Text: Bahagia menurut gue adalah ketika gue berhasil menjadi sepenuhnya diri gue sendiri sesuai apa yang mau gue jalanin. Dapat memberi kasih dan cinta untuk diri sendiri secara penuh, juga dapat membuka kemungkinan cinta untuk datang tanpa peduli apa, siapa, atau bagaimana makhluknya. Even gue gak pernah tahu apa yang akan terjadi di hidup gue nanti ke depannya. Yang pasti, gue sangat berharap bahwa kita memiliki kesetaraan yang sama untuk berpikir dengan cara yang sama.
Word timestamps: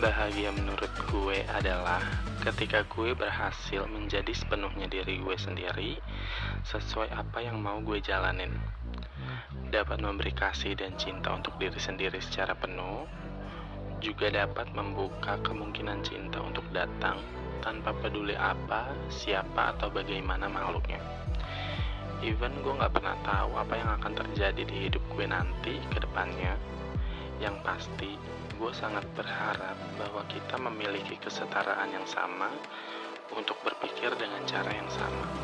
Bahagia 0.00 0.48
menurut 0.56 0.88
gue 1.12 1.44
adalah 1.52 2.00
ketika 2.40 2.88
gue 2.88 3.12
berhasil 3.12 3.84
menjadi 3.84 4.32
sepenuhnya 4.32 4.88
diri 4.88 5.20
gue 5.20 5.36
sendiri 5.36 6.00
sesuai 6.64 7.12
apa 7.12 7.44
yang 7.44 7.60
mau 7.60 7.76
gue 7.84 8.00
jalanin. 8.00 8.48
Dapat 9.68 10.00
memberi 10.00 10.32
kasih 10.32 10.72
dan 10.72 10.96
cinta 10.96 11.36
untuk 11.36 11.52
diri 11.60 11.76
sendiri 11.76 12.16
secara 12.16 12.56
penuh, 12.56 13.04
juga 14.00 14.32
dapat 14.32 14.72
membuka 14.72 15.36
kemungkinan 15.44 16.00
cinta 16.00 16.40
untuk 16.40 16.64
datang 16.72 17.20
tanpa 17.60 17.92
peduli 17.92 18.32
apa, 18.40 18.96
siapa, 19.12 19.76
atau 19.76 19.92
bagaimana 19.92 20.48
makhluknya. 20.48 20.96
Even 22.24 22.56
gue 22.64 22.72
gak 22.72 22.96
pernah 22.96 23.20
tahu 23.20 23.52
apa 23.52 23.74
yang 23.76 23.90
akan 24.00 24.12
terjadi 24.16 24.64
di 24.64 24.76
hidup 24.88 25.04
gue 25.12 25.28
nanti 25.28 25.76
ke 25.92 26.00
depannya. 26.00 26.56
Yang 27.40 27.56
pasti, 27.64 28.12
gue 28.60 28.72
sangat 28.76 29.08
berharap 29.16 29.76
bahwa 29.96 30.20
kita 30.28 30.60
memiliki 30.60 31.16
kesetaraan 31.16 31.88
yang 31.88 32.04
sama 32.04 32.52
untuk 33.32 33.56
berpikir 33.64 34.12
dengan 34.20 34.44
cara 34.44 34.68
yang 34.68 34.90
sama. 34.92 35.39